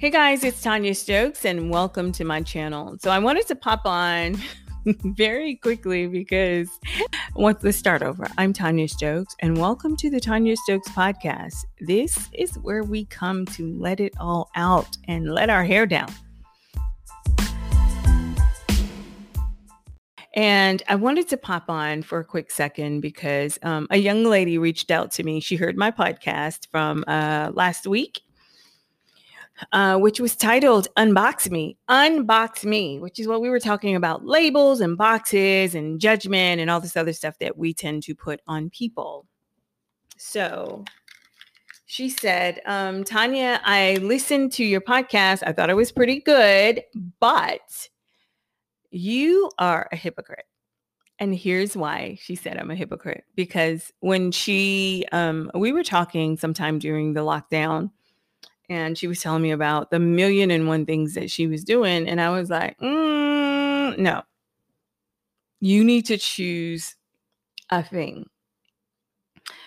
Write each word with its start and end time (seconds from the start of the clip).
Hey 0.00 0.10
guys, 0.10 0.44
it's 0.44 0.64
Tonya 0.64 0.94
Stokes 0.94 1.44
and 1.44 1.70
welcome 1.72 2.12
to 2.12 2.24
my 2.24 2.40
channel. 2.40 2.96
So 3.00 3.10
I 3.10 3.18
wanted 3.18 3.48
to 3.48 3.56
pop 3.56 3.84
on 3.84 4.36
very 4.86 5.56
quickly 5.56 6.06
because 6.06 6.70
let's, 7.34 7.64
let's 7.64 7.78
start 7.78 8.04
over. 8.04 8.28
I'm 8.38 8.52
Tonya 8.52 8.88
Stokes 8.88 9.34
and 9.40 9.58
welcome 9.58 9.96
to 9.96 10.08
the 10.08 10.20
Tonya 10.20 10.56
Stokes 10.56 10.88
podcast. 10.90 11.64
This 11.80 12.28
is 12.32 12.56
where 12.60 12.84
we 12.84 13.06
come 13.06 13.44
to 13.46 13.76
let 13.76 13.98
it 13.98 14.12
all 14.20 14.52
out 14.54 14.96
and 15.08 15.34
let 15.34 15.50
our 15.50 15.64
hair 15.64 15.84
down. 15.84 16.12
And 20.36 20.80
I 20.86 20.94
wanted 20.94 21.26
to 21.30 21.36
pop 21.36 21.68
on 21.68 22.02
for 22.02 22.20
a 22.20 22.24
quick 22.24 22.52
second 22.52 23.00
because 23.00 23.58
um, 23.64 23.88
a 23.90 23.96
young 23.96 24.22
lady 24.22 24.58
reached 24.58 24.92
out 24.92 25.10
to 25.14 25.24
me. 25.24 25.40
She 25.40 25.56
heard 25.56 25.76
my 25.76 25.90
podcast 25.90 26.68
from 26.70 27.02
uh, 27.08 27.50
last 27.52 27.84
week 27.84 28.20
uh, 29.72 29.98
which 29.98 30.20
was 30.20 30.36
titled 30.36 30.88
Unbox 30.96 31.50
Me. 31.50 31.76
Unbox 31.88 32.64
Me, 32.64 32.98
which 32.98 33.18
is 33.18 33.28
what 33.28 33.40
we 33.40 33.50
were 33.50 33.60
talking 33.60 33.96
about 33.96 34.24
labels 34.24 34.80
and 34.80 34.96
boxes 34.96 35.74
and 35.74 36.00
judgment 36.00 36.60
and 36.60 36.70
all 36.70 36.80
this 36.80 36.96
other 36.96 37.12
stuff 37.12 37.38
that 37.38 37.56
we 37.56 37.74
tend 37.74 38.02
to 38.04 38.14
put 38.14 38.40
on 38.46 38.70
people. 38.70 39.26
So 40.16 40.84
she 41.86 42.08
said, 42.10 42.60
um, 42.66 43.04
Tonya, 43.04 43.60
I 43.64 43.94
listened 44.02 44.52
to 44.52 44.64
your 44.64 44.80
podcast. 44.80 45.42
I 45.46 45.52
thought 45.52 45.70
it 45.70 45.74
was 45.74 45.92
pretty 45.92 46.20
good, 46.20 46.82
but 47.18 47.88
you 48.90 49.50
are 49.58 49.88
a 49.92 49.96
hypocrite. 49.96 50.44
And 51.18 51.34
here's 51.34 51.76
why 51.76 52.16
she 52.20 52.36
said 52.36 52.58
I'm 52.58 52.70
a 52.70 52.76
hypocrite 52.76 53.24
because 53.34 53.92
when 54.00 54.30
she, 54.30 55.04
um, 55.10 55.50
we 55.54 55.72
were 55.72 55.82
talking 55.82 56.36
sometime 56.36 56.78
during 56.78 57.14
the 57.14 57.22
lockdown, 57.22 57.90
and 58.68 58.98
she 58.98 59.06
was 59.06 59.20
telling 59.20 59.42
me 59.42 59.50
about 59.50 59.90
the 59.90 59.98
million 59.98 60.50
and 60.50 60.68
one 60.68 60.84
things 60.84 61.14
that 61.14 61.30
she 61.30 61.46
was 61.46 61.64
doing. 61.64 62.08
And 62.08 62.20
I 62.20 62.30
was 62.30 62.50
like, 62.50 62.78
mm, 62.78 63.96
no, 63.98 64.22
you 65.60 65.84
need 65.84 66.06
to 66.06 66.18
choose 66.18 66.94
a 67.70 67.82
thing. 67.82 68.28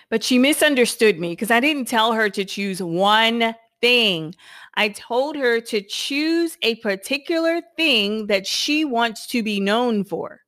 But 0.10 0.24
she 0.24 0.38
misunderstood 0.38 1.20
me 1.20 1.30
because 1.30 1.52
I 1.52 1.60
didn't 1.60 1.86
tell 1.86 2.12
her 2.12 2.30
to 2.30 2.46
choose 2.46 2.82
one 2.82 3.56
thing. 3.80 4.36
I 4.76 4.90
told 4.90 5.36
her 5.36 5.60
to 5.62 5.82
choose 5.82 6.58
a 6.62 6.76
particular 6.76 7.62
thing 7.76 8.28
that 8.28 8.46
she 8.46 8.86
wants 8.86 9.26
to 9.28 9.42
be 9.42 9.60
known 9.60 10.04
for. 10.04 10.42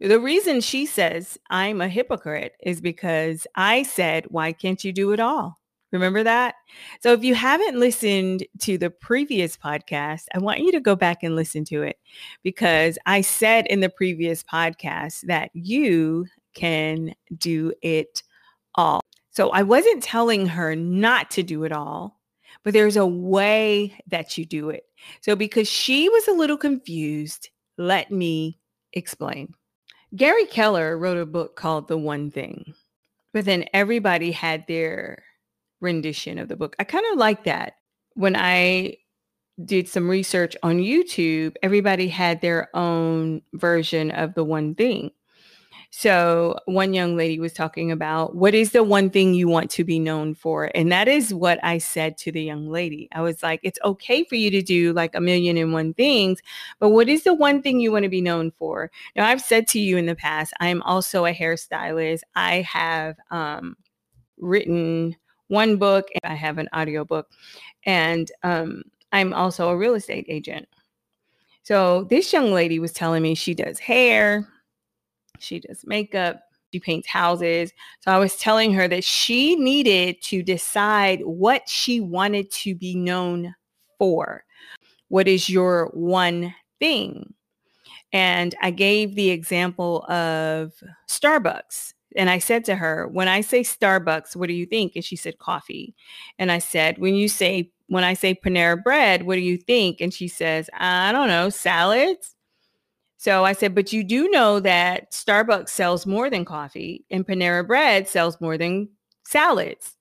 The 0.00 0.20
reason 0.20 0.60
she 0.60 0.86
says 0.86 1.38
I'm 1.50 1.80
a 1.80 1.88
hypocrite 1.88 2.54
is 2.62 2.80
because 2.80 3.46
I 3.56 3.82
said, 3.82 4.26
why 4.28 4.52
can't 4.52 4.84
you 4.84 4.92
do 4.92 5.12
it 5.12 5.20
all? 5.20 5.58
Remember 5.90 6.22
that? 6.22 6.56
So 7.00 7.12
if 7.12 7.24
you 7.24 7.34
haven't 7.34 7.78
listened 7.78 8.46
to 8.60 8.76
the 8.76 8.90
previous 8.90 9.56
podcast, 9.56 10.24
I 10.34 10.38
want 10.38 10.60
you 10.60 10.70
to 10.72 10.80
go 10.80 10.94
back 10.94 11.22
and 11.22 11.34
listen 11.34 11.64
to 11.66 11.82
it 11.82 11.98
because 12.42 12.98
I 13.06 13.22
said 13.22 13.66
in 13.68 13.80
the 13.80 13.88
previous 13.88 14.42
podcast 14.42 15.22
that 15.22 15.50
you 15.54 16.26
can 16.54 17.14
do 17.38 17.72
it 17.80 18.22
all. 18.74 19.00
So 19.30 19.50
I 19.50 19.62
wasn't 19.62 20.02
telling 20.02 20.46
her 20.46 20.76
not 20.76 21.30
to 21.32 21.42
do 21.42 21.64
it 21.64 21.72
all, 21.72 22.20
but 22.64 22.74
there's 22.74 22.96
a 22.96 23.06
way 23.06 23.98
that 24.08 24.36
you 24.36 24.44
do 24.44 24.68
it. 24.68 24.84
So 25.22 25.36
because 25.36 25.68
she 25.68 26.08
was 26.08 26.28
a 26.28 26.32
little 26.32 26.58
confused, 26.58 27.48
let 27.78 28.10
me 28.10 28.58
explain. 28.92 29.54
Gary 30.16 30.46
Keller 30.46 30.98
wrote 30.98 31.18
a 31.18 31.26
book 31.26 31.56
called 31.56 31.88
The 31.88 31.96
One 31.96 32.30
Thing, 32.30 32.74
but 33.32 33.44
then 33.44 33.64
everybody 33.72 34.32
had 34.32 34.66
their 34.66 35.22
rendition 35.80 36.38
of 36.38 36.48
the 36.48 36.56
book. 36.56 36.76
I 36.78 36.84
kind 36.84 37.06
of 37.12 37.18
like 37.18 37.44
that. 37.44 37.74
When 38.14 38.36
I 38.36 38.96
did 39.64 39.88
some 39.88 40.08
research 40.08 40.56
on 40.62 40.78
YouTube, 40.78 41.56
everybody 41.62 42.08
had 42.08 42.40
their 42.40 42.74
own 42.76 43.42
version 43.54 44.10
of 44.10 44.34
the 44.34 44.44
one 44.44 44.74
thing. 44.74 45.10
So, 45.90 46.58
one 46.66 46.92
young 46.92 47.16
lady 47.16 47.40
was 47.40 47.54
talking 47.54 47.90
about 47.90 48.36
what 48.36 48.54
is 48.54 48.72
the 48.72 48.84
one 48.84 49.08
thing 49.08 49.32
you 49.32 49.48
want 49.48 49.70
to 49.70 49.84
be 49.84 49.98
known 49.98 50.34
for? 50.34 50.70
And 50.74 50.92
that 50.92 51.08
is 51.08 51.32
what 51.32 51.58
I 51.64 51.78
said 51.78 52.18
to 52.18 52.32
the 52.32 52.42
young 52.42 52.68
lady. 52.68 53.08
I 53.12 53.22
was 53.22 53.42
like, 53.42 53.60
it's 53.62 53.78
okay 53.82 54.22
for 54.24 54.34
you 54.34 54.50
to 54.50 54.60
do 54.60 54.92
like 54.92 55.14
a 55.14 55.20
million 55.20 55.56
and 55.56 55.72
one 55.72 55.94
things, 55.94 56.42
but 56.78 56.90
what 56.90 57.08
is 57.08 57.24
the 57.24 57.32
one 57.32 57.62
thing 57.62 57.80
you 57.80 57.90
want 57.90 58.02
to 58.02 58.10
be 58.10 58.20
known 58.20 58.50
for? 58.50 58.90
Now, 59.16 59.26
I've 59.26 59.40
said 59.40 59.66
to 59.68 59.80
you 59.80 59.96
in 59.96 60.04
the 60.04 60.14
past, 60.14 60.52
I'm 60.60 60.82
also 60.82 61.24
a 61.24 61.32
hairstylist. 61.32 62.20
I 62.36 62.60
have 62.60 63.16
um, 63.30 63.74
written 64.36 65.16
one 65.48 65.76
book 65.76 66.08
and 66.22 66.32
I 66.32 66.34
have 66.34 66.58
an 66.58 66.68
audiobook. 66.74 67.28
And 67.84 68.30
um, 68.42 68.82
I'm 69.12 69.34
also 69.34 69.68
a 69.68 69.76
real 69.76 69.94
estate 69.94 70.26
agent. 70.28 70.68
So 71.62 72.04
this 72.04 72.32
young 72.32 72.52
lady 72.52 72.78
was 72.78 72.92
telling 72.92 73.22
me 73.22 73.34
she 73.34 73.54
does 73.54 73.78
hair, 73.78 74.48
she 75.38 75.60
does 75.60 75.82
makeup, 75.84 76.40
she 76.72 76.80
paints 76.80 77.08
houses. 77.08 77.72
So 78.00 78.10
I 78.10 78.18
was 78.18 78.36
telling 78.36 78.72
her 78.74 78.88
that 78.88 79.04
she 79.04 79.56
needed 79.56 80.22
to 80.22 80.42
decide 80.42 81.20
what 81.24 81.68
she 81.68 82.00
wanted 82.00 82.50
to 82.52 82.74
be 82.74 82.94
known 82.94 83.54
for. 83.98 84.44
What 85.08 85.28
is 85.28 85.48
your 85.48 85.90
one 85.94 86.54
thing? 86.78 87.34
And 88.12 88.54
I 88.62 88.70
gave 88.70 89.14
the 89.14 89.30
example 89.30 90.04
of 90.10 90.72
Starbucks. 91.08 91.92
And 92.16 92.30
I 92.30 92.38
said 92.38 92.64
to 92.66 92.76
her, 92.76 93.06
when 93.08 93.28
I 93.28 93.40
say 93.42 93.60
Starbucks, 93.60 94.34
what 94.34 94.48
do 94.48 94.54
you 94.54 94.66
think? 94.66 94.92
And 94.94 95.04
she 95.04 95.16
said 95.16 95.38
coffee. 95.38 95.94
And 96.38 96.50
I 96.50 96.58
said, 96.58 96.98
when 96.98 97.14
you 97.14 97.28
say, 97.28 97.70
when 97.88 98.04
I 98.04 98.14
say 98.14 98.34
Panera 98.34 98.82
bread, 98.82 99.24
what 99.24 99.34
do 99.34 99.40
you 99.40 99.56
think? 99.56 100.00
And 100.00 100.12
she 100.12 100.28
says, 100.28 100.70
I 100.78 101.12
don't 101.12 101.28
know, 101.28 101.50
salads. 101.50 102.34
So 103.18 103.44
I 103.44 103.52
said, 103.52 103.74
but 103.74 103.92
you 103.92 104.04
do 104.04 104.30
know 104.30 104.60
that 104.60 105.12
Starbucks 105.12 105.70
sells 105.70 106.06
more 106.06 106.30
than 106.30 106.44
coffee 106.44 107.04
and 107.10 107.26
Panera 107.26 107.66
bread 107.66 108.08
sells 108.08 108.40
more 108.40 108.56
than 108.56 108.88
salads. 109.24 109.96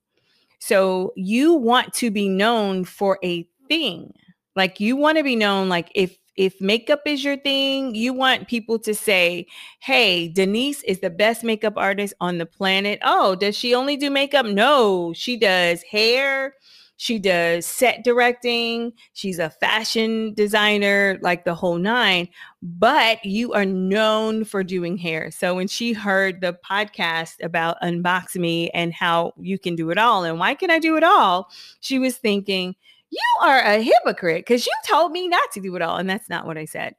So 0.60 1.14
you 1.16 1.54
want 1.54 1.94
to 1.96 2.12
be 2.12 2.30
known 2.30 2.86
for 2.86 3.20
a 3.24 3.48
thing. 3.68 4.14
Like 4.56 4.80
you 4.80 4.96
want 4.96 5.18
to 5.18 5.24
be 5.24 5.36
known 5.36 5.68
like 5.70 5.92
if 5.96 6.18
if 6.38 6.62
makeup 6.62 7.02
is 7.06 7.24
your 7.24 7.38
thing, 7.38 7.96
you 7.96 8.14
want 8.14 8.48
people 8.48 8.80
to 8.80 8.94
say, 8.94 9.48
hey, 9.80 10.30
Denise 10.30 10.84
is 10.84 11.00
the 11.00 11.10
best 11.10 11.44
makeup 11.44 11.74
artist 11.76 12.14
on 12.22 12.38
the 12.38 12.46
planet. 12.46 13.00
Oh, 13.04 13.36
does 13.36 13.58
she 13.58 13.74
only 13.74 13.98
do 13.98 14.10
makeup? 14.10 14.46
No, 14.46 15.14
she 15.14 15.36
does 15.36 15.82
hair. 15.82 16.54
She 17.00 17.20
does 17.20 17.66
set 17.66 18.04
directing. 18.04 18.92
She's 19.14 19.38
a 19.38 19.52
fashion 19.52 20.34
designer, 20.34 21.20
like 21.22 21.46
the 21.46 21.54
whole 21.54 21.78
nine, 21.78 22.28
but 22.64 23.24
you 23.24 23.54
are 23.54 23.66
known 23.66 24.44
for 24.44 24.64
doing 24.64 24.98
hair. 24.98 25.30
So 25.30 25.56
when 25.56 25.68
she 25.68 25.94
heard 25.94 26.42
the 26.42 26.58
podcast 26.68 27.36
about 27.44 27.80
Unbox 27.84 28.36
Me 28.36 28.70
and 28.72 28.94
how 28.94 29.34
you 29.38 29.60
can 29.60 29.76
do 29.76 29.92
it 29.92 30.00
all 30.00 30.24
and 30.24 30.40
why 30.40 30.56
can 30.56 30.72
I 30.72 30.80
do 30.80 30.98
it 30.98 31.04
all, 31.04 31.52
she 31.82 32.00
was 32.00 32.18
thinking, 32.18 32.76
you 33.10 33.22
are 33.42 33.60
a 33.60 33.82
hypocrite 33.82 34.46
because 34.46 34.66
you 34.66 34.74
told 34.86 35.12
me 35.12 35.28
not 35.28 35.52
to 35.54 35.62
do 35.62 35.76
it 35.76 35.82
all. 35.82 35.98
And 35.98 36.10
that's 36.10 36.30
not 36.30 36.46
what 36.46 36.58
I 36.58 36.66
said. 36.66 36.96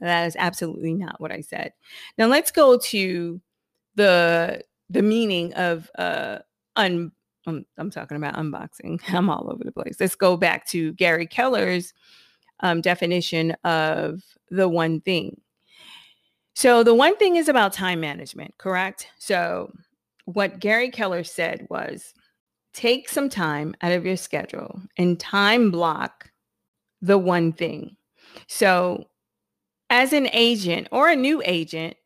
That 0.00 0.26
is 0.26 0.36
absolutely 0.38 0.94
not 0.94 1.20
what 1.20 1.32
I 1.32 1.40
said. 1.40 1.72
Now 2.18 2.26
let's 2.26 2.50
go 2.50 2.78
to 2.78 3.40
the 3.94 4.62
the 4.90 5.02
meaning 5.02 5.52
of 5.54 5.90
uh 5.98 6.38
un 6.76 7.12
I'm, 7.46 7.64
I'm 7.78 7.90
talking 7.90 8.16
about 8.16 8.34
unboxing. 8.34 9.00
I'm 9.08 9.30
all 9.30 9.50
over 9.50 9.64
the 9.64 9.72
place. 9.72 9.96
Let's 10.00 10.16
go 10.16 10.36
back 10.36 10.66
to 10.68 10.92
Gary 10.94 11.26
Keller's 11.26 11.94
um, 12.60 12.80
definition 12.80 13.52
of 13.64 14.22
the 14.50 14.68
one 14.68 15.00
thing. 15.00 15.40
So 16.54 16.82
the 16.82 16.94
one 16.94 17.16
thing 17.16 17.36
is 17.36 17.48
about 17.48 17.72
time 17.72 18.00
management, 18.00 18.54
correct? 18.58 19.08
So 19.18 19.72
what 20.24 20.58
Gary 20.58 20.90
Keller 20.90 21.22
said 21.22 21.66
was 21.70 22.14
take 22.76 23.08
some 23.08 23.28
time 23.28 23.74
out 23.80 23.92
of 23.92 24.04
your 24.04 24.16
schedule 24.16 24.80
and 24.96 25.18
time 25.18 25.70
block 25.70 26.30
the 27.00 27.18
one 27.18 27.52
thing. 27.52 27.96
So, 28.46 29.08
as 29.88 30.12
an 30.12 30.28
agent 30.32 30.88
or 30.92 31.08
a 31.08 31.16
new 31.16 31.42
agent, 31.44 31.96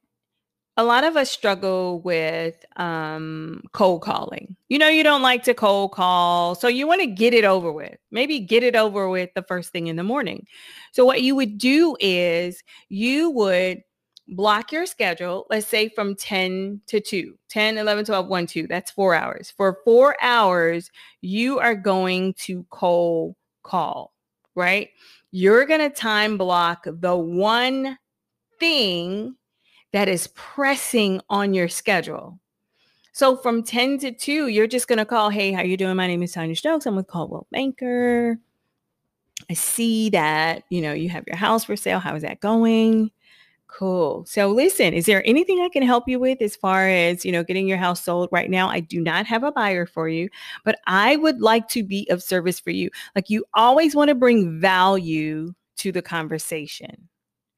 a 0.76 0.84
lot 0.84 1.04
of 1.04 1.16
us 1.16 1.30
struggle 1.30 2.00
with 2.02 2.64
um, 2.76 3.62
cold 3.72 4.02
calling. 4.02 4.56
You 4.68 4.78
know, 4.78 4.88
you 4.88 5.02
don't 5.02 5.22
like 5.22 5.42
to 5.44 5.54
cold 5.54 5.92
call. 5.92 6.54
So 6.54 6.68
you 6.68 6.86
want 6.86 7.00
to 7.00 7.06
get 7.06 7.34
it 7.34 7.44
over 7.44 7.72
with. 7.72 7.96
Maybe 8.10 8.38
get 8.38 8.62
it 8.62 8.76
over 8.76 9.08
with 9.08 9.30
the 9.34 9.42
first 9.42 9.72
thing 9.72 9.88
in 9.88 9.96
the 9.96 10.04
morning. 10.04 10.46
So 10.92 11.04
what 11.04 11.22
you 11.22 11.34
would 11.34 11.58
do 11.58 11.96
is 12.00 12.62
you 12.88 13.30
would 13.30 13.82
block 14.30 14.72
your 14.72 14.86
schedule, 14.86 15.46
let's 15.50 15.66
say 15.66 15.88
from 15.88 16.14
10 16.14 16.80
to 16.86 17.00
2, 17.00 17.38
10, 17.48 17.78
11, 17.78 18.04
12, 18.04 18.26
1, 18.28 18.46
2. 18.46 18.66
That's 18.66 18.90
four 18.90 19.14
hours. 19.14 19.52
For 19.56 19.78
four 19.84 20.16
hours, 20.22 20.90
you 21.20 21.58
are 21.58 21.74
going 21.74 22.34
to 22.34 22.64
cold 22.70 23.34
call, 23.62 24.12
right? 24.54 24.88
You're 25.32 25.66
going 25.66 25.80
to 25.80 25.90
time 25.90 26.38
block 26.38 26.86
the 26.86 27.16
one 27.16 27.98
thing 28.58 29.36
that 29.92 30.08
is 30.08 30.28
pressing 30.28 31.20
on 31.28 31.54
your 31.54 31.68
schedule. 31.68 32.38
So 33.12 33.36
from 33.36 33.62
10 33.62 33.98
to 33.98 34.12
2, 34.12 34.46
you're 34.48 34.66
just 34.66 34.86
going 34.86 34.98
to 34.98 35.04
call, 35.04 35.30
hey, 35.30 35.52
how 35.52 35.62
you 35.62 35.76
doing? 35.76 35.96
My 35.96 36.06
name 36.06 36.22
is 36.22 36.34
Tonya 36.34 36.56
Stokes. 36.56 36.86
I'm 36.86 36.96
with 36.96 37.08
Coldwell 37.08 37.46
Banker. 37.50 38.38
I 39.48 39.54
see 39.54 40.10
that, 40.10 40.64
you 40.70 40.80
know, 40.80 40.92
you 40.92 41.08
have 41.08 41.24
your 41.26 41.36
house 41.36 41.64
for 41.64 41.74
sale. 41.76 41.98
How 41.98 42.14
is 42.14 42.22
that 42.22 42.40
going? 42.40 43.10
Cool. 43.78 44.24
So 44.26 44.48
listen, 44.50 44.92
is 44.92 45.06
there 45.06 45.26
anything 45.26 45.60
I 45.60 45.68
can 45.68 45.82
help 45.84 46.08
you 46.08 46.18
with 46.18 46.42
as 46.42 46.56
far 46.56 46.88
as, 46.88 47.24
you 47.24 47.30
know, 47.30 47.44
getting 47.44 47.68
your 47.68 47.78
house 47.78 48.02
sold 48.02 48.28
right 48.32 48.50
now? 48.50 48.68
I 48.68 48.80
do 48.80 49.00
not 49.00 49.26
have 49.26 49.44
a 49.44 49.52
buyer 49.52 49.86
for 49.86 50.08
you, 50.08 50.28
but 50.64 50.80
I 50.86 51.16
would 51.16 51.40
like 51.40 51.68
to 51.68 51.84
be 51.84 52.06
of 52.10 52.22
service 52.22 52.58
for 52.58 52.70
you. 52.70 52.90
Like 53.14 53.30
you 53.30 53.44
always 53.54 53.94
want 53.94 54.08
to 54.08 54.14
bring 54.14 54.60
value 54.60 55.52
to 55.78 55.92
the 55.92 56.02
conversation 56.02 57.08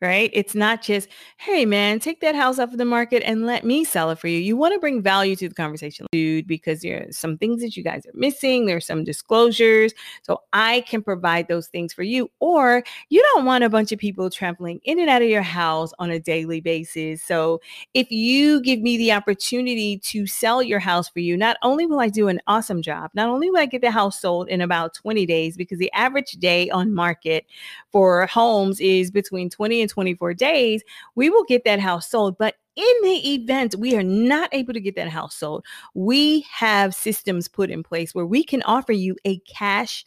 right? 0.03 0.31
It's 0.33 0.55
not 0.57 0.83
just, 0.83 1.09
hey, 1.37 1.65
man, 1.65 2.01
take 2.01 2.21
that 2.21 2.35
house 2.35 2.59
off 2.59 2.73
of 2.73 2.79
the 2.79 2.85
market 2.85 3.23
and 3.25 3.47
let 3.47 3.65
me 3.65 3.85
sell 3.85 4.11
it 4.11 4.19
for 4.19 4.27
you. 4.27 4.39
You 4.39 4.57
want 4.57 4.75
to 4.75 4.81
bring 4.81 5.01
value 5.01 5.37
to 5.37 5.49
the 5.49 5.55
conversation, 5.55 6.07
dude, 6.11 6.49
because 6.49 6.81
there's 6.81 7.17
some 7.17 7.39
things 7.39 7.63
that 7.63 7.77
you 7.77 7.85
guys 7.85 8.05
are 8.05 8.13
missing. 8.13 8.67
There's 8.67 8.85
some 8.85 9.05
disclosures. 9.05 9.95
So 10.23 10.43
I 10.53 10.81
can 10.89 11.03
provide 11.03 11.47
those 11.47 11.69
things 11.69 11.93
for 11.93 12.03
you. 12.03 12.29
Or 12.41 12.83
you 13.11 13.23
don't 13.23 13.45
want 13.45 13.63
a 13.63 13.69
bunch 13.69 13.93
of 13.93 14.01
people 14.01 14.29
trampling 14.29 14.81
in 14.83 14.99
and 14.99 15.09
out 15.09 15.23
of 15.23 15.29
your 15.29 15.43
house 15.43 15.93
on 16.01 16.11
a 16.11 16.19
daily 16.19 16.61
basis. 16.61 17.23
So 17.23 17.61
if 17.95 18.11
you 18.11 18.61
give 18.61 18.81
me 18.81 18.97
the 18.97 19.13
opportunity 19.13 19.99
to 19.99 20.27
sell 20.27 20.65
your 20.65 20.81
house 20.81 21.09
for 21.09 21.21
you, 21.21 21.37
not 21.37 21.59
only 21.63 21.87
will 21.87 22.01
I 22.01 22.09
do 22.09 22.27
an 22.27 22.41
awesome 22.49 22.83
job, 22.83 23.13
not 23.15 23.29
only 23.29 23.51
will 23.51 23.61
I 23.61 23.67
get 23.67 23.83
the 23.83 23.93
house 23.93 24.21
sold 24.21 24.49
in 24.49 24.61
about 24.61 24.95
20 24.95 25.27
days, 25.27 25.57
because 25.57 25.79
the 25.79 25.93
average 25.93 26.33
day 26.33 26.69
on 26.71 26.93
market 26.93 27.47
for 27.93 28.27
homes 28.27 28.81
is 28.81 29.13
between 29.13 29.49
20 29.49 29.81
and 29.83 29.92
24 29.93 30.35
days, 30.35 30.83
we 31.15 31.31
will 31.31 31.45
get 31.45 31.65
that 31.65 31.81
house 31.81 32.11
sold. 32.11 32.37
But 32.39 32.57
in 32.75 32.95
the 33.03 33.35
event 33.35 33.77
we 33.77 33.95
are 33.95 34.03
not 34.03 34.49
able 34.53 34.73
to 34.73 34.81
get 34.81 34.97
that 34.97 35.09
house 35.09 35.37
sold, 35.37 35.65
we 35.95 36.47
have 36.51 36.95
systems 36.95 37.49
put 37.49 37.71
in 37.71 37.83
place 37.83 38.15
where 38.15 38.27
we 38.27 38.43
can 38.43 38.63
offer 38.63 38.93
you 38.93 39.17
a 39.25 39.39
cash 39.41 40.05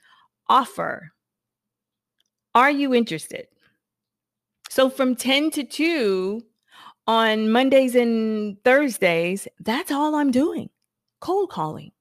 offer. 0.49 1.11
Are 2.53 2.71
you 2.71 2.93
interested? 2.93 3.47
So 4.69 4.89
from 4.89 5.15
10 5.15 5.51
to 5.51 5.63
2 5.63 6.41
on 7.07 7.51
Mondays 7.51 7.95
and 7.95 8.61
Thursdays, 8.63 9.47
that's 9.59 9.91
all 9.91 10.15
I'm 10.15 10.31
doing 10.31 10.69
cold 11.19 11.49
calling. 11.49 11.91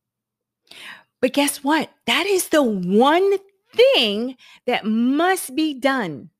But 1.21 1.33
guess 1.33 1.65
what? 1.65 1.91
That 2.07 2.27
is 2.27 2.49
the 2.49 2.63
one 2.63 3.39
thing 3.75 4.37
that 4.67 4.85
must 4.85 5.55
be 5.55 5.73
done. 5.73 6.31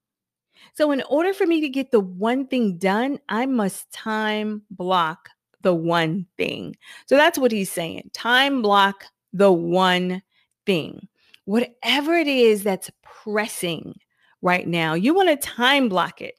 So, 0.73 0.91
in 0.91 1.03
order 1.09 1.35
for 1.35 1.47
me 1.47 1.61
to 1.61 1.69
get 1.69 1.91
the 1.91 2.01
one 2.01 2.47
thing 2.47 2.79
done, 2.79 3.19
I 3.29 3.47
must 3.47 3.91
time 3.93 4.63
block 4.71 5.29
the 5.63 5.75
one 5.75 6.27
thing. 6.37 6.77
So, 7.07 7.17
that's 7.17 7.39
what 7.39 7.53
he's 7.53 7.71
saying 7.71 8.11
time 8.13 8.63
block 8.63 9.05
the 9.33 9.53
one 9.53 10.23
thing. 10.67 11.09
Whatever 11.45 12.15
it 12.15 12.27
is 12.29 12.63
that's 12.63 12.91
pressing 13.03 13.95
right 14.41 14.67
now, 14.67 14.95
you 14.95 15.15
want 15.15 15.29
to 15.29 15.37
time 15.37 15.89
block 15.89 16.21
it. 16.21 16.35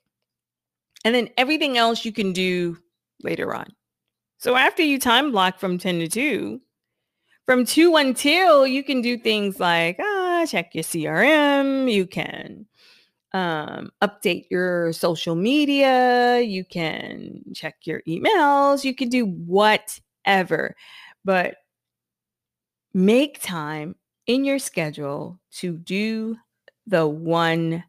And 1.04 1.14
then 1.14 1.30
everything 1.38 1.78
else 1.78 2.04
you 2.04 2.12
can 2.12 2.34
do 2.34 2.78
later 3.22 3.54
on. 3.54 3.68
So, 4.40 4.56
after 4.56 4.82
you 4.82 5.00
time 5.00 5.32
block 5.32 5.60
from 5.60 5.78
10 5.78 6.00
to 6.00 6.08
2, 6.08 6.62
from 7.46 7.66
2 7.66 7.96
until 7.96 8.66
you 8.66 8.84
can 8.84 9.02
do 9.02 9.18
things 9.18 9.60
like, 9.60 9.98
ah, 10.00 10.46
check 10.48 10.74
your 10.74 10.84
CRM. 10.84 11.92
You 11.92 12.08
can 12.08 12.66
um, 13.36 13.92
update 14.02 14.46
your 14.50 14.94
social 14.94 15.36
media. 15.36 16.40
You 16.40 16.64
can 16.64 17.44
check 17.54 17.76
your 17.84 18.02
emails. 18.08 18.86
You 18.86 18.96
can 18.96 19.10
do 19.10 19.26
whatever, 19.26 20.74
but 21.26 21.58
make 22.94 23.42
time 23.42 23.96
in 24.26 24.46
your 24.46 24.58
schedule 24.58 25.38
to 25.52 25.76
do 25.76 26.38
the 26.88 27.06
one 27.06 27.84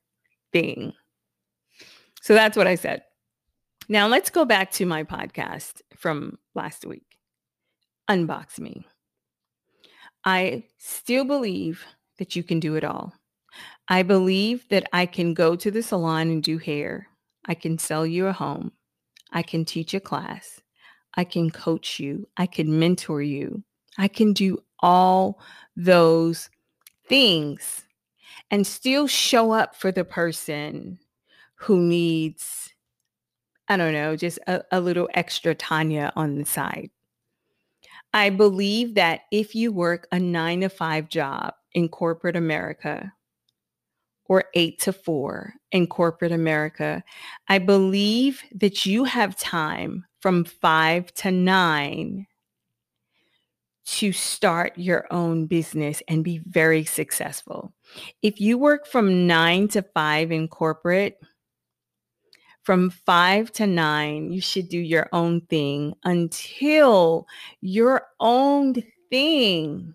thing. 0.53 0.93
So 2.23 2.35
that's 2.35 2.57
what 2.57 2.67
I 2.67 2.75
said. 2.75 3.05
Now 3.89 4.09
let's 4.09 4.31
go 4.31 4.45
back 4.45 4.73
to 4.73 4.85
my 4.85 5.05
podcast 5.05 5.81
from 5.97 6.39
last 6.57 6.85
week. 6.85 7.07
Unbox 8.11 8.59
me. 8.59 8.85
I 10.25 10.65
still 10.79 11.25
believe 11.25 11.85
that 12.19 12.35
you 12.35 12.43
can 12.43 12.59
do 12.59 12.75
it 12.75 12.83
all. 12.83 13.15
I 13.89 14.03
believe 14.03 14.69
that 14.69 14.89
I 14.93 15.07
can 15.07 15.35
go 15.35 15.57
to 15.57 15.71
the 15.71 15.83
salon 15.83 16.31
and 16.31 16.43
do 16.43 16.59
hair. 16.59 17.09
I 17.45 17.55
can 17.55 17.79
sell 17.79 18.07
you 18.07 18.27
a 18.27 18.33
home. 18.33 18.73
I 19.33 19.43
can 19.43 19.65
teach 19.65 19.95
a 19.95 20.01
class. 20.01 20.61
I 21.15 21.25
can 21.25 21.51
coach 21.51 21.99
you. 22.01 22.27
I 22.37 22.47
can 22.47 22.79
mentor 22.79 23.23
you. 23.23 23.63
I 23.97 24.09
can 24.09 24.33
do 24.33 24.59
all 24.81 25.41
those 25.77 26.51
things 27.09 27.85
and 28.51 28.67
still 28.67 29.07
show 29.07 29.53
up 29.53 29.75
for 29.75 29.91
the 29.91 30.05
person 30.05 30.99
who 31.55 31.81
needs, 31.81 32.75
I 33.69 33.77
don't 33.77 33.93
know, 33.93 34.17
just 34.17 34.39
a, 34.47 34.63
a 34.71 34.81
little 34.81 35.09
extra 35.15 35.55
Tonya 35.55 36.13
on 36.17 36.37
the 36.37 36.45
side. 36.45 36.91
I 38.13 38.31
believe 38.31 38.95
that 38.95 39.23
if 39.31 39.55
you 39.55 39.73
work 39.73 40.07
a 40.13 40.19
nine 40.19 40.61
to 40.61 40.69
five 40.69 41.09
job 41.09 41.55
in 41.73 41.89
corporate 41.89 42.37
America 42.37 43.13
or 44.29 44.45
eight 44.55 44.81
to 44.81 44.93
four 44.93 45.55
in 45.73 45.87
corporate 45.87 46.33
America, 46.33 47.03
I 47.49 47.59
believe 47.59 48.43
that 48.55 48.87
you 48.87 49.05
have 49.05 49.37
time 49.37 50.05
from 50.21 50.45
five 50.45 51.13
to 51.15 51.31
nine 51.31 52.27
to 53.87 54.13
start 54.13 54.73
your 54.77 55.07
own 55.13 55.47
business 55.47 56.03
and 56.09 56.25
be 56.25 56.41
very 56.47 56.85
successful. 56.85 57.73
If 58.21 58.41
you 58.41 58.59
work 58.59 58.87
from 58.87 59.27
nine 59.27 59.69
to 59.69 59.83
five 59.83 60.33
in 60.33 60.49
corporate, 60.49 61.19
from 62.65 62.91
five 62.91 63.53
to 63.53 63.67
nine, 63.67 64.33
you 64.33 64.41
should 64.41 64.69
do 64.69 64.79
your 64.79 65.09
own 65.13 65.43
thing 65.43 65.95
until 66.03 67.29
your 67.61 68.03
own 68.19 68.75
thing 69.09 69.95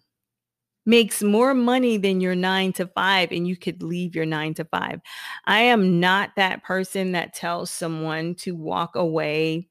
makes 0.92 1.24
more 1.24 1.54
money 1.54 1.96
than 1.96 2.20
your 2.20 2.36
nine 2.36 2.74
to 2.74 2.86
five 2.86 3.32
and 3.32 3.48
you 3.48 3.56
could 3.56 3.82
leave 3.82 4.14
your 4.14 4.26
nine 4.26 4.54
to 4.54 4.66
five. 4.66 5.00
I 5.46 5.62
am 5.62 6.02
not 6.02 6.32
that 6.36 6.64
person 6.66 7.14
that 7.14 7.34
tells 7.34 7.72
someone 7.72 8.36
to 8.36 8.54
walk 8.54 8.98
away 8.98 9.70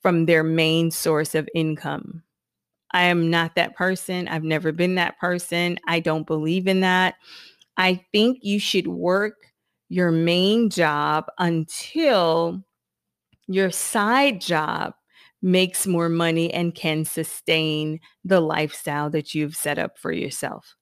from 0.00 0.26
their 0.26 0.44
main 0.44 0.92
source 0.92 1.34
of 1.34 1.48
income. 1.56 2.22
I 2.92 3.02
am 3.06 3.30
not 3.30 3.56
that 3.56 3.74
person. 3.74 4.28
I've 4.28 4.44
never 4.44 4.70
been 4.70 4.94
that 4.94 5.18
person. 5.18 5.76
I 5.88 5.98
don't 5.98 6.26
believe 6.26 6.68
in 6.68 6.82
that. 6.82 7.16
I 7.76 8.04
think 8.12 8.38
you 8.42 8.60
should 8.60 8.86
work 8.86 9.34
your 9.88 10.12
main 10.12 10.70
job 10.70 11.26
until 11.38 12.64
your 13.48 13.72
side 13.72 14.40
job 14.40 14.94
makes 15.42 15.86
more 15.86 16.08
money 16.08 16.52
and 16.52 16.74
can 16.74 17.04
sustain 17.04 18.00
the 18.24 18.40
lifestyle 18.40 19.10
that 19.10 19.34
you've 19.34 19.56
set 19.56 19.78
up 19.78 19.98
for 19.98 20.12
yourself. 20.12 20.76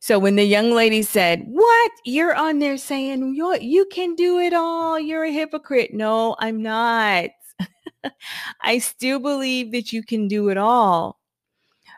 So 0.00 0.18
when 0.18 0.36
the 0.36 0.44
young 0.44 0.72
lady 0.72 1.02
said, 1.02 1.44
what? 1.46 1.92
You're 2.04 2.34
on 2.34 2.58
there 2.58 2.78
saying 2.78 3.34
you 3.34 3.86
can 3.92 4.14
do 4.14 4.38
it 4.38 4.52
all. 4.52 4.98
You're 4.98 5.24
a 5.24 5.32
hypocrite. 5.32 5.92
No, 5.92 6.36
I'm 6.38 6.62
not. 6.62 7.30
I 8.60 8.78
still 8.78 9.18
believe 9.18 9.72
that 9.72 9.92
you 9.92 10.02
can 10.02 10.28
do 10.28 10.48
it 10.48 10.56
all. 10.56 11.20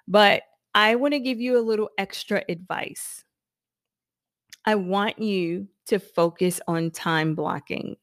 But 0.08 0.42
I 0.74 0.96
want 0.96 1.14
to 1.14 1.20
give 1.20 1.40
you 1.40 1.58
a 1.58 1.62
little 1.62 1.90
extra 1.98 2.42
advice. 2.48 3.24
I 4.64 4.74
want 4.74 5.18
you 5.18 5.68
to 5.86 5.98
focus 5.98 6.60
on 6.66 6.90
time 6.90 7.34
blocking. 7.34 7.96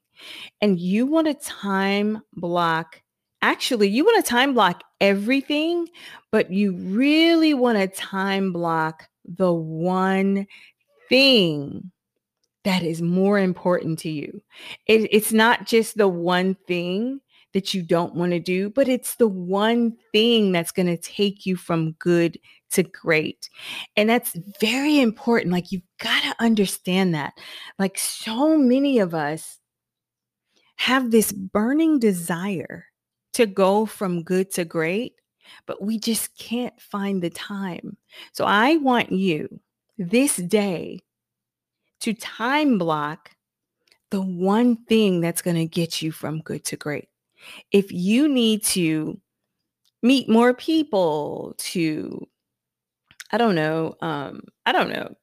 And 0.61 0.79
you 0.79 1.05
want 1.05 1.27
to 1.27 1.33
time 1.33 2.21
block. 2.33 3.01
Actually, 3.41 3.87
you 3.89 4.03
want 4.03 4.23
to 4.23 4.29
time 4.29 4.53
block 4.53 4.83
everything, 4.99 5.87
but 6.31 6.51
you 6.51 6.73
really 6.75 7.53
want 7.53 7.77
to 7.77 7.87
time 7.87 8.51
block 8.51 9.07
the 9.25 9.53
one 9.53 10.47
thing 11.09 11.91
that 12.63 12.83
is 12.83 13.01
more 13.01 13.39
important 13.39 13.99
to 13.99 14.09
you. 14.09 14.41
It, 14.87 15.07
it's 15.11 15.31
not 15.31 15.67
just 15.67 15.97
the 15.97 16.07
one 16.07 16.55
thing 16.67 17.21
that 17.53 17.73
you 17.73 17.81
don't 17.81 18.15
want 18.15 18.31
to 18.31 18.39
do, 18.39 18.69
but 18.69 18.89
it's 18.89 19.15
the 19.15 19.27
one 19.27 19.95
thing 20.11 20.51
that's 20.51 20.71
going 20.71 20.87
to 20.87 20.97
take 20.97 21.45
you 21.45 21.55
from 21.55 21.93
good 21.93 22.37
to 22.71 22.83
great. 22.83 23.49
And 23.95 24.09
that's 24.09 24.35
very 24.59 24.99
important. 24.99 25.53
Like 25.53 25.71
you've 25.71 25.83
got 25.99 26.21
to 26.23 26.35
understand 26.43 27.15
that. 27.15 27.33
Like 27.79 27.97
so 27.97 28.57
many 28.57 28.99
of 28.99 29.13
us 29.13 29.59
have 30.75 31.09
this 31.09 31.31
burning 31.31 31.99
desire 31.99 32.86
to 33.37 33.45
go 33.45 33.85
from 33.85 34.23
good 34.23 34.51
to 34.51 34.65
great, 34.65 35.13
but 35.65 35.81
we 35.81 35.99
just 35.99 36.35
can't 36.37 36.79
find 36.81 37.21
the 37.21 37.29
time. 37.29 37.95
So 38.33 38.45
I 38.45 38.77
want 38.77 39.11
you 39.11 39.59
this 39.97 40.37
day 40.37 41.01
to 42.01 42.13
time 42.13 42.77
block 42.77 43.31
the 44.09 44.21
one 44.21 44.75
thing 44.85 45.21
that's 45.21 45.41
going 45.41 45.57
to 45.57 45.65
get 45.65 46.01
you 46.01 46.11
from 46.11 46.41
good 46.41 46.65
to 46.65 46.77
great. 46.77 47.09
If 47.71 47.91
you 47.91 48.27
need 48.27 48.63
to 48.65 49.19
meet 50.01 50.27
more 50.27 50.53
people, 50.53 51.53
to 51.57 52.27
I 53.31 53.37
don't 53.37 53.55
know. 53.55 53.95
Um, 54.01 54.41
I 54.65 54.71
don't 54.71 54.89
know. 54.89 55.13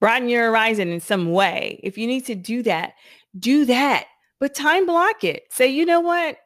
broaden 0.00 0.28
your 0.28 0.46
horizon 0.46 0.88
in 0.88 1.00
some 1.00 1.32
way. 1.32 1.80
If 1.82 1.98
you 1.98 2.06
need 2.06 2.24
to 2.26 2.34
do 2.34 2.62
that, 2.62 2.94
do 3.38 3.64
that. 3.66 4.06
But 4.40 4.54
time 4.54 4.86
block 4.86 5.24
it. 5.24 5.42
Say, 5.50 5.66
you 5.68 5.84
know 5.84 6.00
what? 6.00 6.38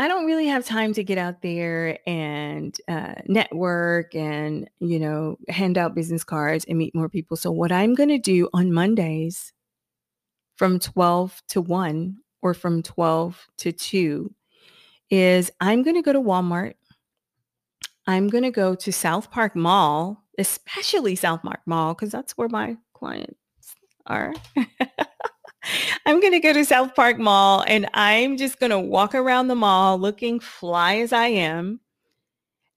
I 0.00 0.08
don't 0.08 0.24
really 0.24 0.46
have 0.46 0.64
time 0.64 0.94
to 0.94 1.04
get 1.04 1.18
out 1.18 1.42
there 1.42 1.98
and 2.08 2.74
uh, 2.88 3.16
network 3.26 4.14
and, 4.14 4.66
you 4.78 4.98
know, 4.98 5.36
hand 5.50 5.76
out 5.76 5.94
business 5.94 6.24
cards 6.24 6.64
and 6.66 6.78
meet 6.78 6.94
more 6.94 7.10
people. 7.10 7.36
So, 7.36 7.52
what 7.52 7.70
I'm 7.70 7.94
going 7.94 8.08
to 8.08 8.16
do 8.16 8.48
on 8.54 8.72
Mondays 8.72 9.52
from 10.56 10.78
12 10.78 11.42
to 11.48 11.60
1 11.60 12.16
or 12.40 12.54
from 12.54 12.82
12 12.82 13.46
to 13.58 13.72
2 13.72 14.34
is 15.10 15.52
I'm 15.60 15.82
going 15.82 15.96
to 15.96 16.02
go 16.02 16.14
to 16.14 16.20
Walmart. 16.22 16.76
I'm 18.06 18.30
going 18.30 18.44
to 18.44 18.50
go 18.50 18.74
to 18.74 18.90
South 18.90 19.30
Park 19.30 19.54
Mall, 19.54 20.24
especially 20.38 21.14
South 21.14 21.42
Park 21.42 21.60
Mall, 21.66 21.92
because 21.92 22.10
that's 22.10 22.38
where 22.38 22.48
my 22.48 22.78
clients 22.94 23.34
are. 24.06 24.32
I'm 26.06 26.20
going 26.20 26.32
to 26.32 26.40
go 26.40 26.52
to 26.52 26.64
South 26.64 26.94
Park 26.94 27.18
Mall 27.18 27.64
and 27.66 27.88
I'm 27.94 28.36
just 28.36 28.58
going 28.58 28.70
to 28.70 28.78
walk 28.78 29.14
around 29.14 29.48
the 29.48 29.54
mall 29.54 29.98
looking 29.98 30.40
fly 30.40 30.96
as 30.96 31.12
I 31.12 31.28
am 31.28 31.80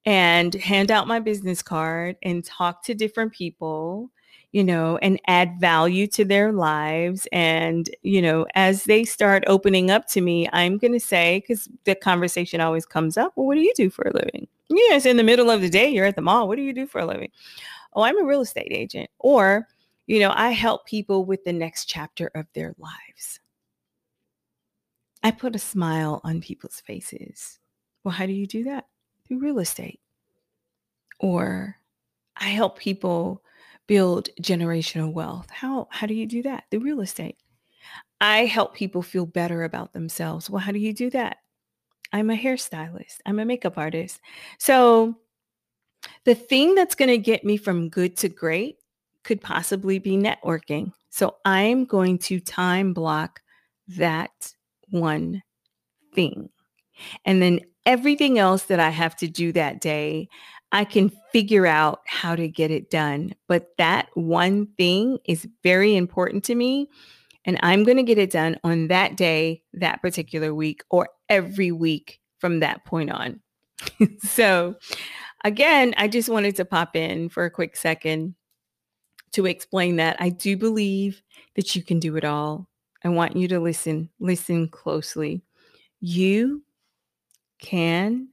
and 0.06 0.53
hand 0.56 0.92
out 0.92 1.08
my 1.08 1.20
business 1.20 1.62
card 1.62 2.18
and 2.22 2.44
talk 2.44 2.84
to 2.84 2.94
different 2.94 3.32
people, 3.32 4.12
you 4.51 4.63
know, 4.63 4.98
and 4.98 5.20
add 5.27 5.60
value 5.60 6.06
to 6.08 6.25
their 6.25 6.51
lives. 6.51 7.25
And, 7.32 7.89
you 8.01 8.22
know, 8.22 8.46
as 8.56 8.84
they 8.84 9.06
start 9.06 9.46
opening 9.48 9.89
up 9.89 10.08
to 10.10 10.22
me, 10.22 10.50
I'm 10.51 10.77
going 10.77 10.94
to 10.94 11.00
say, 11.00 11.39
because 11.39 11.70
the 11.86 11.96
conversation 11.96 12.60
always 12.60 12.86
comes 12.86 13.18
up, 13.18 13.32
well, 13.36 13.48
what 13.48 13.56
do 13.56 13.62
you 13.62 13.74
do 13.75 13.89
for 13.89 14.03
a 14.03 14.13
living? 14.13 14.48
Yes, 14.70 15.06
in 15.06 15.18
the 15.18 15.24
middle 15.24 15.50
of 15.50 15.62
the 15.62 15.70
day, 15.70 15.89
you're 15.89 16.06
at 16.06 16.15
the 16.15 16.22
mall. 16.22 16.48
What 16.48 16.58
do 16.58 16.62
you 16.63 16.74
do 16.74 16.86
for 16.86 17.00
a 17.00 17.06
living? 17.06 17.32
Oh, 17.94 18.01
I'm 18.01 18.20
a 18.22 18.25
real 18.25 18.42
estate 18.42 18.72
agent. 18.72 19.10
Or, 19.20 19.68
you 20.07 20.19
know, 20.19 20.31
I 20.33 20.51
help 20.51 20.86
people 20.86 21.25
with 21.25 21.43
the 21.43 21.53
next 21.53 21.86
chapter 21.86 22.31
of 22.36 22.45
their 22.53 22.75
lives. 22.77 23.39
I 25.24 25.31
put 25.31 25.55
a 25.55 25.60
smile 25.60 26.19
on 26.24 26.41
people's 26.41 26.81
faces. 26.86 27.60
Well, 28.03 28.13
how 28.13 28.25
do 28.25 28.33
you 28.33 28.45
do 28.45 28.65
that? 28.65 28.88
Through 29.27 29.39
real 29.39 29.60
estate. 29.60 30.01
Or 31.19 31.77
I 32.36 32.50
help 32.50 32.77
people 32.77 33.41
build 33.88 34.29
generational 34.41 35.13
wealth. 35.13 35.50
How 35.50 35.88
how 35.91 36.07
do 36.07 36.13
you 36.13 36.25
do 36.25 36.43
that? 36.43 36.65
Through 36.69 36.81
real 36.81 37.01
estate. 37.01 37.38
I 38.19 38.45
help 38.45 38.74
people 38.74 39.01
feel 39.01 39.25
better 39.25 39.63
about 39.63 39.93
themselves. 39.93 40.50
Well, 40.50 40.62
how 40.62 40.72
do 40.72 40.79
you 40.79 40.93
do 40.93 41.10
that? 41.12 41.38
I'm 42.12 42.29
a 42.29 42.36
hairstylist. 42.36 43.17
I'm 43.25 43.39
a 43.39 43.45
makeup 43.45 43.77
artist. 43.77 44.22
So 44.60 45.15
the 46.25 46.36
thing 46.36 46.75
that's 46.75 46.95
going 46.95 47.10
to 47.10 47.17
get 47.17 47.43
me 47.43 47.57
from 47.57 47.89
good 47.89 48.15
to 48.17 48.29
great 48.29 48.77
could 49.24 49.42
possibly 49.42 50.00
be 50.00 50.18
networking. 50.18 50.92
So 51.10 51.36
I'm 51.46 51.86
going 51.86 52.18
to 52.20 52.39
time 52.39 52.94
block 52.94 53.42
that 53.88 54.53
one 54.89 55.42
thing. 56.13 56.50
And 57.25 57.42
then 57.42 57.62
everything 57.86 58.39
else 58.39 58.63
that 58.63 58.80
I 58.80 58.89
have 58.89 59.15
to 59.18 59.27
do 59.27 59.51
that 59.53 59.82
day, 59.82 60.30
I 60.72 60.86
can 60.86 61.12
figure 61.32 61.68
out 61.68 62.01
how 62.06 62.36
to 62.36 62.48
get 62.48 62.72
it 62.72 62.89
done. 62.89 63.36
But 63.48 63.70
that 63.77 64.10
one 64.15 64.68
thing 64.77 65.20
is 65.25 65.48
very 65.62 65.96
important 65.96 66.44
to 66.46 66.56
me. 66.56 66.89
And 67.46 67.60
I'm 67.62 67.84
going 67.84 67.98
to 67.98 68.03
get 68.03 68.18
it 68.18 68.32
done 68.32 68.58
on 68.63 68.88
that 68.88 69.18
day, 69.18 69.63
that 69.74 70.01
particular 70.01 70.53
week, 70.53 70.84
or 70.89 71.10
every 71.30 71.72
week 71.72 72.20
from 72.39 72.62
that 72.62 72.86
point 72.86 73.12
on. 73.12 73.42
so, 74.24 74.75
again, 75.44 75.94
I 75.98 76.08
just 76.08 76.30
wanted 76.30 76.56
to 76.56 76.65
pop 76.65 76.96
in 76.96 77.30
for 77.30 77.44
a 77.44 77.51
quick 77.51 77.75
second 77.75 78.36
to 79.33 79.45
explain 79.45 79.97
that 79.97 80.17
I 80.19 80.29
do 80.29 80.55
believe 80.57 81.21
that 81.55 81.75
you 81.75 81.83
can 81.83 81.99
do 81.99 82.15
it 82.15 82.23
all. 82.23 82.67
I 83.03 83.09
want 83.09 83.35
you 83.35 83.47
to 83.49 83.59
listen, 83.59 84.09
listen 84.19 84.69
closely. 84.69 85.41
You 85.99 86.63
can 87.59 88.29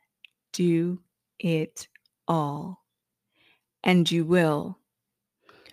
do 0.52 1.00
it 1.38 1.88
all, 2.28 2.85
and 3.83 4.11
you 4.11 4.25
will. 4.25 4.78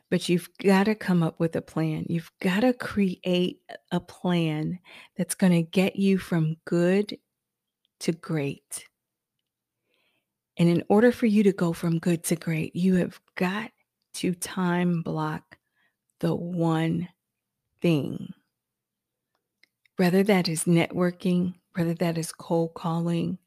But 0.10 0.30
you've 0.30 0.50
got 0.64 0.86
to 0.86 0.96
come 0.96 1.22
up 1.22 1.40
with 1.40 1.56
a 1.58 1.62
plan. 1.62 2.06
You've 2.08 2.32
got 2.42 2.62
to 2.62 2.74
create 2.74 3.60
a 3.92 4.00
plan 4.00 4.80
that's 5.18 5.36
going 5.36 5.52
to 5.52 5.64
get 5.64 5.98
you 5.98 6.18
from 6.18 6.56
good 6.66 7.18
to 8.00 8.14
great. 8.14 8.88
And 10.58 10.70
in 10.70 10.84
order 10.88 11.12
for 11.12 11.26
you 11.26 11.44
to 11.44 11.52
go 11.52 11.74
from 11.74 12.00
good 12.00 12.24
to 12.26 12.36
great, 12.36 12.76
you 12.76 12.96
have 12.96 13.20
got 13.36 13.70
to 14.18 14.34
time 14.34 15.02
block 15.02 15.58
the 16.20 16.34
one 16.34 17.08
thing. 17.82 18.34
Whether 19.98 20.24
that 20.24 20.48
is 20.48 20.64
networking, 20.64 21.56
whether 21.74 21.94
that 21.96 22.18
is 22.18 22.32
cold 22.32 22.74
calling, 22.74 23.38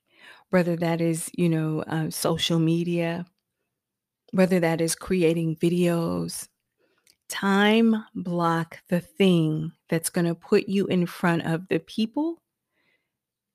whether 0.50 0.76
that 0.76 1.00
is, 1.00 1.30
you 1.34 1.48
know, 1.48 1.82
uh, 1.82 2.10
social 2.10 2.58
media, 2.58 3.26
whether 4.32 4.60
that 4.60 4.80
is 4.80 4.94
creating 4.94 5.56
videos, 5.56 6.48
time 7.28 8.04
block 8.14 8.78
the 8.88 9.00
thing 9.00 9.72
that's 9.88 10.10
going 10.10 10.26
to 10.26 10.34
put 10.34 10.68
you 10.68 10.86
in 10.86 11.06
front 11.06 11.44
of 11.46 11.66
the 11.68 11.78
people 11.80 12.38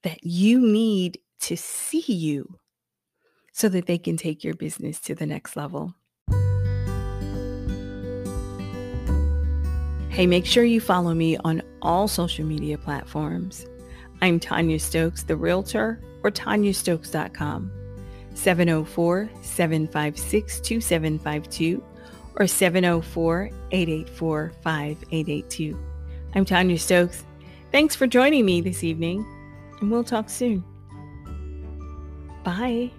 that 0.03 0.23
you 0.23 0.59
need 0.59 1.19
to 1.39 1.55
see 1.57 2.13
you 2.13 2.59
so 3.53 3.69
that 3.69 3.85
they 3.85 3.97
can 3.97 4.17
take 4.17 4.43
your 4.43 4.53
business 4.53 4.99
to 4.99 5.15
the 5.15 5.25
next 5.25 5.55
level. 5.55 5.93
Hey, 10.15 10.27
make 10.27 10.45
sure 10.45 10.63
you 10.63 10.79
follow 10.79 11.13
me 11.13 11.35
on 11.43 11.61
all 11.81 12.07
social 12.07 12.45
media 12.45 12.77
platforms. 12.77 13.65
I'm 14.21 14.39
Tonya 14.39 14.79
Stokes, 14.79 15.23
the 15.23 15.35
realtor, 15.35 15.99
or 16.23 16.31
tonyastokes.com, 16.31 17.69
704 18.33 19.29
756 19.41 20.59
2752, 20.61 21.83
or 22.37 22.47
704 22.47 23.49
884 23.73 24.53
5882. 24.61 25.79
I'm 26.33 26.45
Tonya 26.45 26.79
Stokes. 26.79 27.25
Thanks 27.73 27.93
for 27.93 28.07
joining 28.07 28.45
me 28.45 28.61
this 28.61 28.85
evening, 28.85 29.25
and 29.81 29.91
we'll 29.91 30.05
talk 30.05 30.29
soon. 30.29 30.63
Bye. 32.45 32.89